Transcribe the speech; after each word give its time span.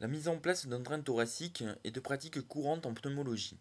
La 0.00 0.08
mise 0.08 0.28
en 0.28 0.38
place 0.38 0.66
d'un 0.66 0.80
drain 0.80 1.02
thoracique 1.02 1.62
est 1.84 1.90
de 1.90 2.00
pratique 2.00 2.40
courante 2.48 2.86
en 2.86 2.94
pneumologie. 2.94 3.60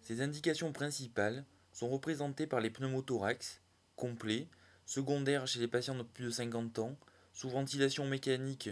Ses 0.00 0.20
indications 0.20 0.72
principales 0.72 1.44
sont 1.72 1.88
représentées 1.88 2.48
par 2.48 2.60
les 2.60 2.68
pneumothorax, 2.68 3.60
complets, 3.94 4.48
secondaires 4.86 5.46
chez 5.46 5.60
les 5.60 5.68
patients 5.68 5.94
de 5.94 6.02
plus 6.02 6.24
de 6.24 6.30
50 6.30 6.80
ans, 6.80 6.98
sous 7.32 7.48
ventilation 7.48 8.04
mécanique 8.06 8.70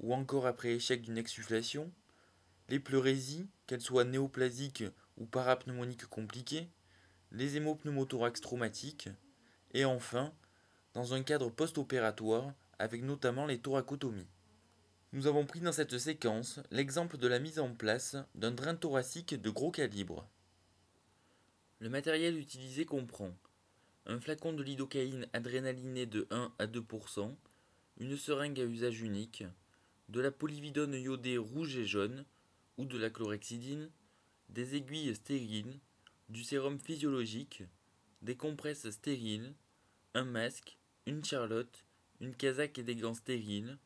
ou 0.00 0.12
encore 0.14 0.48
après 0.48 0.72
échec 0.72 1.02
d'une 1.02 1.16
exsufflation, 1.16 1.92
les 2.68 2.80
pleurésies, 2.80 3.46
qu'elles 3.68 3.80
soient 3.80 4.02
néoplasiques 4.02 4.84
ou 5.18 5.26
parapneumoniques 5.26 6.06
compliquées, 6.06 6.68
les 7.30 7.56
hémopneumothorax 7.56 8.40
traumatiques, 8.40 9.08
et 9.74 9.84
enfin, 9.84 10.32
dans 10.94 11.14
un 11.14 11.22
cadre 11.22 11.50
post-opératoire, 11.50 12.52
avec 12.80 13.04
notamment 13.04 13.46
les 13.46 13.60
thoracotomies. 13.60 14.26
Nous 15.14 15.26
avons 15.26 15.44
pris 15.44 15.60
dans 15.60 15.72
cette 15.72 15.98
séquence 15.98 16.58
l'exemple 16.70 17.18
de 17.18 17.28
la 17.28 17.38
mise 17.38 17.58
en 17.58 17.74
place 17.74 18.16
d'un 18.34 18.50
drain 18.50 18.74
thoracique 18.74 19.34
de 19.34 19.50
gros 19.50 19.70
calibre. 19.70 20.26
Le 21.80 21.90
matériel 21.90 22.38
utilisé 22.38 22.86
comprend 22.86 23.36
un 24.06 24.18
flacon 24.18 24.54
de 24.54 24.62
lidocaïne 24.62 25.26
adrénaliné 25.34 26.06
de 26.06 26.26
1 26.30 26.54
à 26.58 26.66
2%, 26.66 27.34
une 27.98 28.16
seringue 28.16 28.58
à 28.58 28.64
usage 28.64 29.02
unique, 29.02 29.44
de 30.08 30.20
la 30.20 30.30
polyvidone 30.30 30.94
iodée 30.94 31.36
rouge 31.36 31.76
et 31.76 31.84
jaune 31.84 32.24
ou 32.78 32.86
de 32.86 32.96
la 32.96 33.10
chlorhexidine, 33.10 33.90
des 34.48 34.76
aiguilles 34.76 35.14
stériles, 35.14 35.78
du 36.30 36.42
sérum 36.42 36.80
physiologique, 36.80 37.64
des 38.22 38.36
compresses 38.36 38.88
stériles, 38.88 39.52
un 40.14 40.24
masque, 40.24 40.78
une 41.04 41.22
charlotte, 41.22 41.84
une 42.20 42.34
casaque 42.34 42.78
et 42.78 42.82
des 42.82 42.96
gants 42.96 43.12
stériles, 43.12 43.76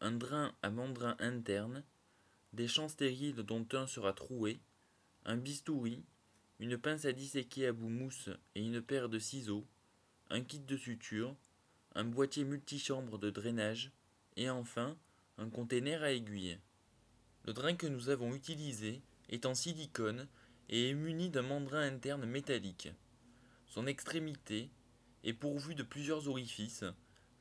un 0.00 0.12
drain 0.12 0.54
à 0.62 0.70
mandrin 0.70 1.16
interne, 1.18 1.84
des 2.52 2.68
champs 2.68 2.88
stériles 2.88 3.42
dont 3.42 3.66
un 3.72 3.86
sera 3.86 4.12
troué, 4.12 4.60
un 5.24 5.36
bistouri, 5.36 6.04
une 6.58 6.78
pince 6.78 7.04
à 7.04 7.12
disséquer 7.12 7.66
à 7.66 7.72
bout 7.72 7.88
mousse 7.88 8.30
et 8.54 8.64
une 8.64 8.80
paire 8.80 9.08
de 9.08 9.18
ciseaux, 9.18 9.66
un 10.30 10.42
kit 10.42 10.60
de 10.60 10.76
suture, 10.76 11.36
un 11.94 12.04
boîtier 12.04 12.44
multichambre 12.44 13.18
de 13.18 13.30
drainage 13.30 13.92
et 14.36 14.48
enfin 14.48 14.96
un 15.38 15.48
container 15.48 16.02
à 16.02 16.12
aiguilles. 16.12 16.58
Le 17.44 17.52
drain 17.52 17.74
que 17.74 17.86
nous 17.86 18.08
avons 18.08 18.34
utilisé 18.34 19.02
est 19.28 19.46
en 19.46 19.54
silicone 19.54 20.28
et 20.68 20.90
est 20.90 20.94
muni 20.94 21.30
d'un 21.30 21.42
mandrin 21.42 21.80
interne 21.80 22.26
métallique. 22.26 22.88
Son 23.66 23.86
extrémité 23.86 24.70
est 25.24 25.32
pourvue 25.32 25.74
de 25.74 25.82
plusieurs 25.82 26.28
orifices 26.28 26.84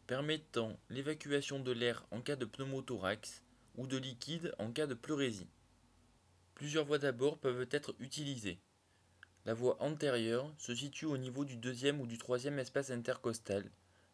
permettant 0.10 0.76
l'évacuation 0.90 1.60
de 1.60 1.72
l'air 1.72 2.04
en 2.10 2.20
cas 2.20 2.36
de 2.36 2.46
pneumothorax 2.46 3.44
ou 3.78 3.86
de 3.86 3.96
liquide 3.96 4.56
en 4.58 4.72
cas 4.72 4.88
de 4.88 4.96
pleurésie. 4.96 5.52
Plusieurs 6.56 6.86
voies 6.86 6.98
d'abord 6.98 7.38
peuvent 7.38 7.68
être 7.70 7.94
utilisées. 8.00 8.58
La 9.46 9.54
voie 9.54 9.80
antérieure 9.80 10.52
se 10.58 10.74
situe 10.74 11.06
au 11.06 11.20
niveau 11.20 11.46
du 11.46 11.58
deuxième 11.58 12.02
ou 12.02 12.08
du 12.08 12.18
troisième 12.18 12.58
espace 12.58 12.90
intercostal, 12.90 13.70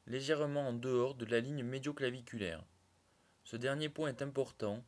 légèrement 0.06 0.68
en 0.68 0.74
dehors 0.74 1.16
de 1.16 1.24
la 1.24 1.40
ligne 1.40 1.64
médioclaviculaire. 1.64 2.66
Ce 3.46 3.56
dernier 3.56 3.88
point 3.88 4.10
est 4.10 4.22
important 4.22 4.84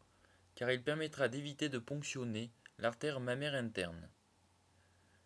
car 0.55 0.69
il 0.71 0.83
permettra 0.83 1.29
d'éviter 1.29 1.69
de 1.69 1.79
ponctionner 1.79 2.51
l'artère 2.79 3.21
mammaire 3.21 3.55
interne. 3.55 4.09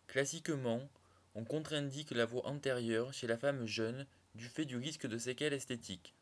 Classiquement, 0.06 0.88
on 1.34 1.44
contre-indique 1.44 2.10
la 2.10 2.26
voie 2.26 2.46
antérieure 2.46 3.12
chez 3.12 3.26
la 3.26 3.38
femme 3.38 3.66
jeune 3.66 4.06
du 4.34 4.46
fait 4.46 4.64
du 4.64 4.76
risque 4.76 5.06
de 5.06 5.18
séquelles 5.18 5.52
esthétiques. 5.52 6.14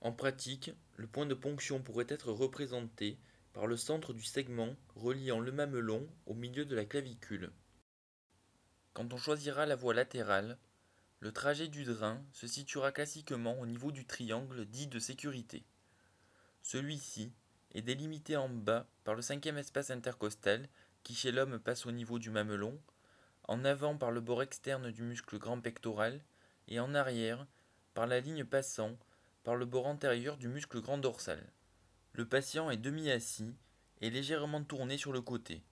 En 0.00 0.12
pratique, 0.12 0.70
le 0.96 1.06
point 1.06 1.26
de 1.26 1.34
ponction 1.34 1.82
pourrait 1.82 2.06
être 2.08 2.30
représenté 2.30 3.18
par 3.52 3.66
le 3.66 3.76
centre 3.76 4.12
du 4.12 4.22
segment 4.22 4.76
reliant 4.94 5.40
le 5.40 5.50
mamelon 5.50 6.08
au 6.26 6.34
milieu 6.34 6.64
de 6.64 6.76
la 6.76 6.84
clavicule. 6.84 7.50
Quand 8.94 9.12
on 9.12 9.16
choisira 9.16 9.66
la 9.66 9.74
voie 9.74 9.94
latérale, 9.94 10.58
le 11.20 11.32
trajet 11.32 11.66
du 11.66 11.82
drain 11.82 12.22
se 12.32 12.46
situera 12.46 12.92
classiquement 12.92 13.58
au 13.58 13.66
niveau 13.66 13.90
du 13.90 14.06
triangle 14.06 14.66
dit 14.66 14.86
de 14.86 15.00
sécurité. 15.00 15.64
Celui-ci 16.62 17.32
est 17.72 17.82
délimité 17.82 18.36
en 18.36 18.48
bas 18.48 18.88
par 19.02 19.14
le 19.14 19.22
cinquième 19.22 19.58
espace 19.58 19.90
intercostal 19.90 20.68
qui 21.02 21.14
chez 21.14 21.32
l'homme 21.32 21.58
passe 21.58 21.86
au 21.86 21.92
niveau 21.92 22.18
du 22.18 22.30
mamelon, 22.30 22.80
en 23.48 23.64
avant 23.64 23.96
par 23.96 24.10
le 24.10 24.20
bord 24.20 24.42
externe 24.42 24.90
du 24.92 25.02
muscle 25.02 25.38
grand 25.38 25.60
pectoral 25.60 26.22
et 26.68 26.78
en 26.80 26.94
arrière 26.94 27.46
par 27.94 28.06
la 28.06 28.20
ligne 28.20 28.44
passant 28.44 28.96
par 29.42 29.56
le 29.56 29.64
bord 29.64 29.86
antérieur 29.86 30.36
du 30.36 30.48
muscle 30.48 30.80
grand 30.80 30.98
dorsal. 30.98 31.42
Le 32.12 32.26
patient 32.26 32.70
est 32.70 32.76
demi-assis 32.76 33.54
et 34.00 34.10
légèrement 34.10 34.62
tourné 34.62 34.98
sur 34.98 35.12
le 35.12 35.22
côté, 35.22 35.62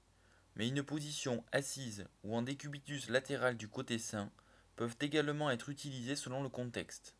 mais 0.54 0.68
une 0.68 0.82
position 0.82 1.44
assise 1.52 2.06
ou 2.24 2.34
en 2.34 2.42
décubitus 2.42 3.10
latéral 3.10 3.56
du 3.56 3.68
côté 3.68 3.98
sain 3.98 4.30
peuvent 4.74 4.96
également 5.00 5.50
être 5.50 5.68
utilisées 5.68 6.16
selon 6.16 6.42
le 6.42 6.48
contexte. 6.48 7.14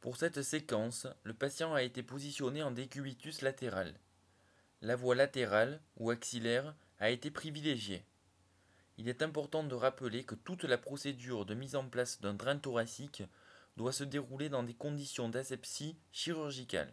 Pour 0.00 0.16
cette 0.16 0.42
séquence, 0.42 1.06
le 1.22 1.34
patient 1.34 1.72
a 1.72 1.82
été 1.82 2.02
positionné 2.02 2.62
en 2.62 2.72
décubitus 2.72 3.42
latéral. 3.42 3.94
La 4.82 4.96
voie 4.96 5.14
latérale 5.14 5.80
ou 5.96 6.10
axillaire 6.10 6.74
a 6.98 7.10
été 7.10 7.30
privilégiée. 7.30 8.04
Il 8.98 9.08
est 9.08 9.22
important 9.22 9.64
de 9.64 9.74
rappeler 9.74 10.24
que 10.24 10.34
toute 10.34 10.64
la 10.64 10.78
procédure 10.78 11.44
de 11.44 11.54
mise 11.54 11.76
en 11.76 11.88
place 11.88 12.20
d'un 12.20 12.34
drain 12.34 12.56
thoracique 12.56 13.22
doit 13.76 13.92
se 13.92 14.04
dérouler 14.04 14.48
dans 14.48 14.62
des 14.62 14.74
conditions 14.74 15.28
d'asepsie 15.28 15.96
chirurgicale. 16.12 16.92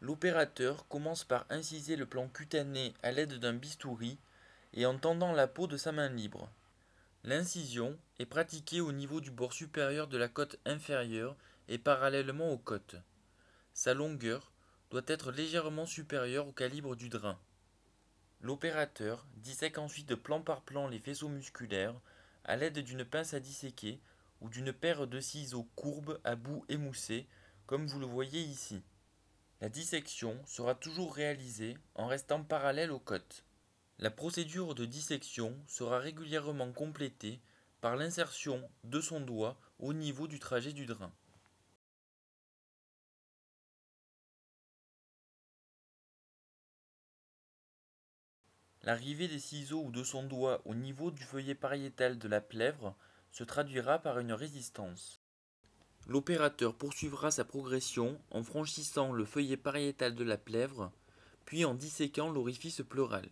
L'opérateur 0.00 0.88
commence 0.88 1.24
par 1.24 1.46
inciser 1.50 1.94
le 1.94 2.06
plan 2.06 2.28
cutané 2.28 2.94
à 3.02 3.12
l'aide 3.12 3.34
d'un 3.34 3.52
bistouri 3.52 4.18
et 4.72 4.86
en 4.86 4.98
tendant 4.98 5.32
la 5.32 5.46
peau 5.46 5.66
de 5.66 5.76
sa 5.76 5.92
main 5.92 6.08
libre. 6.08 6.50
L'incision 7.22 7.98
est 8.18 8.26
pratiquée 8.26 8.80
au 8.80 8.92
niveau 8.92 9.20
du 9.20 9.30
bord 9.30 9.52
supérieur 9.52 10.08
de 10.08 10.16
la 10.16 10.28
côte 10.28 10.58
inférieure 10.64 11.36
et 11.68 11.78
parallèlement 11.78 12.50
aux 12.50 12.58
côtes. 12.58 12.96
Sa 13.74 13.94
longueur 13.94 14.50
doit 14.90 15.02
être 15.06 15.30
légèrement 15.30 15.86
supérieure 15.86 16.48
au 16.48 16.52
calibre 16.52 16.96
du 16.96 17.08
drain. 17.10 17.38
L'opérateur 18.42 19.26
dissèque 19.36 19.76
ensuite 19.76 20.14
plan 20.14 20.40
par 20.40 20.62
plan 20.62 20.88
les 20.88 20.98
faisceaux 20.98 21.28
musculaires 21.28 21.94
à 22.44 22.56
l'aide 22.56 22.78
d'une 22.78 23.04
pince 23.04 23.34
à 23.34 23.40
disséquer 23.40 24.00
ou 24.40 24.48
d'une 24.48 24.72
paire 24.72 25.06
de 25.06 25.20
ciseaux 25.20 25.68
courbes 25.76 26.18
à 26.24 26.36
bout 26.36 26.64
émoussé, 26.70 27.26
comme 27.66 27.86
vous 27.86 28.00
le 28.00 28.06
voyez 28.06 28.40
ici. 28.40 28.82
La 29.60 29.68
dissection 29.68 30.38
sera 30.46 30.74
toujours 30.74 31.14
réalisée 31.14 31.76
en 31.94 32.06
restant 32.06 32.42
parallèle 32.42 32.90
aux 32.90 32.98
côtes. 32.98 33.44
La 33.98 34.10
procédure 34.10 34.74
de 34.74 34.86
dissection 34.86 35.54
sera 35.66 35.98
régulièrement 35.98 36.72
complétée 36.72 37.42
par 37.82 37.96
l'insertion 37.96 38.66
de 38.84 39.02
son 39.02 39.20
doigt 39.20 39.60
au 39.78 39.92
niveau 39.92 40.26
du 40.26 40.38
trajet 40.38 40.72
du 40.72 40.86
drain. 40.86 41.12
L'arrivée 48.82 49.28
des 49.28 49.38
ciseaux 49.38 49.84
ou 49.84 49.90
de 49.90 50.02
son 50.02 50.22
doigt 50.22 50.62
au 50.64 50.74
niveau 50.74 51.10
du 51.10 51.22
feuillet 51.22 51.54
pariétal 51.54 52.18
de 52.18 52.28
la 52.28 52.40
plèvre 52.40 52.96
se 53.30 53.44
traduira 53.44 53.98
par 53.98 54.18
une 54.18 54.32
résistance. 54.32 55.20
L'opérateur 56.06 56.74
poursuivra 56.74 57.30
sa 57.30 57.44
progression 57.44 58.20
en 58.30 58.42
franchissant 58.42 59.12
le 59.12 59.24
feuillet 59.24 59.58
pariétal 59.58 60.14
de 60.14 60.24
la 60.24 60.38
plèvre, 60.38 60.90
puis 61.44 61.64
en 61.64 61.74
disséquant 61.74 62.30
l'orifice 62.30 62.82
pleural. 62.88 63.28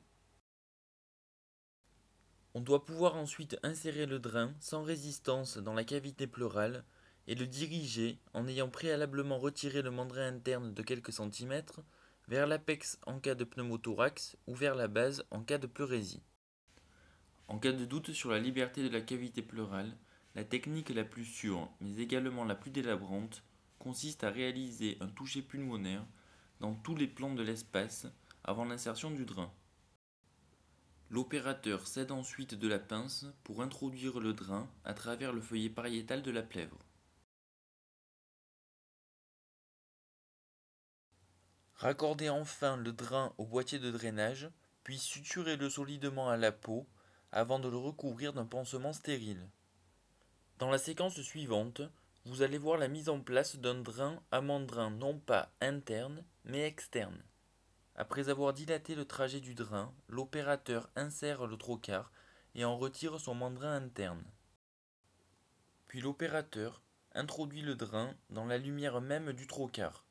On 2.55 2.61
doit 2.61 2.85
pouvoir 2.85 3.17
ensuite 3.17 3.59
insérer 3.63 4.07
le 4.07 4.19
drain 4.19 4.53
sans 4.61 4.83
résistance 4.83 5.59
dans 5.59 5.75
la 5.75 5.85
cavité 5.85 6.27
pleurale 6.27 6.85
et 7.27 7.35
le 7.35 7.47
diriger 7.47 8.19
en 8.35 8.49
ayant 8.49 8.69
préalablement 8.69 9.39
retiré 9.39 9.83
le 9.83 9.91
mandrin 9.91 10.27
interne 10.27 10.75
de 10.75 10.83
quelques 10.83 11.13
centimètres 11.13 11.81
vers 12.29 12.47
l'apex 12.47 12.99
en 13.07 13.19
cas 13.21 13.35
de 13.35 13.45
pneumothorax 13.45 14.37
ou 14.47 14.55
vers 14.55 14.75
la 14.75 14.87
base 14.87 15.25
en 15.31 15.43
cas 15.43 15.57
de 15.57 15.67
pleurésie. 15.67 16.23
En 17.49 17.59
cas 17.59 17.73
de 17.73 17.87
doute 17.87 18.13
sur 18.13 18.31
la 18.31 18.39
liberté 18.39 18.83
de 18.83 18.93
la 18.93 19.01
cavité 19.01 19.41
pleurale, 19.41 19.97
la 20.35 20.45
technique 20.45 20.91
la 20.91 21.05
plus 21.05 21.25
sûre, 21.25 21.71
mais 21.81 21.97
également 21.97 22.45
la 22.45 22.55
plus 22.55 22.71
délabrante, 22.71 23.43
consiste 23.79 24.25
à 24.25 24.31
réaliser 24.31 24.99
un 25.01 25.09
toucher 25.09 25.41
pulmonaire 25.41 26.05
dans 26.61 26.75
tous 26.75 26.95
les 26.95 27.07
plans 27.07 27.35
de 27.35 27.43
l'espace 27.43 28.07
avant 28.45 28.67
l'insertion 28.67 29.11
du 29.11 29.25
drain. 29.25 29.51
L'opérateur 31.09 31.87
cède 31.87 32.13
ensuite 32.13 32.55
de 32.55 32.69
la 32.69 32.79
pince 32.79 33.25
pour 33.43 33.63
introduire 33.63 34.21
le 34.21 34.35
drain 34.35 34.69
à 34.85 34.93
travers 34.93 35.33
le 35.33 35.41
feuillet 35.41 35.71
pariétal 35.71 36.23
de 36.23 36.31
la 36.31 36.43
plèvre. 36.43 36.79
Raccordez 41.79 42.29
enfin 42.29 42.77
le 42.77 42.93
drain 42.93 43.33
au 43.39 43.47
boîtier 43.47 43.79
de 43.79 43.93
drainage, 43.93 44.51
puis 44.83 44.99
suturez-le 44.99 45.71
solidement 45.71 46.29
à 46.29 46.37
la 46.37 46.51
peau 46.51 46.89
avant 47.31 47.61
de 47.61 47.69
le 47.69 47.77
recouvrir 47.77 48.33
d'un 48.33 48.47
pansement 48.47 48.93
stérile. 48.93 49.49
Dans 50.59 50.71
la 50.71 50.79
séquence 50.79 51.21
suivante, 51.21 51.83
vous 52.25 52.43
allez 52.43 52.59
voir 52.59 52.79
la 52.79 52.89
mise 52.89 53.09
en 53.09 53.21
place 53.21 53.57
d'un 53.57 53.77
drain 53.77 54.21
à 54.33 54.41
mandrin, 54.41 54.91
non 54.91 55.21
pas 55.21 55.53
interne 55.61 56.25
mais 56.45 56.67
externe. 56.67 57.23
Après 57.95 58.29
avoir 58.29 58.55
dilaté 58.55 58.97
le 58.97 59.05
trajet 59.05 59.41
du 59.41 59.55
drain, 59.55 59.95
l'opérateur 60.09 60.91
insère 60.97 61.47
le 61.47 61.57
trocard 61.57 62.11
et 62.57 62.65
en 62.65 62.77
retire 62.77 63.21
son 63.21 63.35
mandrin 63.35 63.77
interne. 63.77 64.25
Puis 65.87 66.01
l'opérateur 66.01 66.83
introduit 67.15 67.63
le 67.63 67.77
drain 67.77 68.17
dans 68.31 68.47
la 68.47 68.59
lumière 68.59 69.01
même 69.01 69.33
du 69.33 69.47
trocard. 69.47 70.08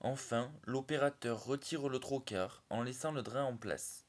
Enfin, 0.00 0.52
l'opérateur 0.64 1.44
retire 1.44 1.88
le 1.88 1.98
trocard 1.98 2.62
en 2.70 2.82
laissant 2.82 3.12
le 3.12 3.22
drain 3.22 3.44
en 3.44 3.56
place. 3.56 4.05